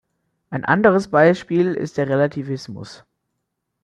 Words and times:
Ein 0.49 0.65
anderes 0.65 1.09
Beispiel 1.09 1.75
ist 1.75 1.95
der 1.99 2.09
Relativismus. 2.09 3.03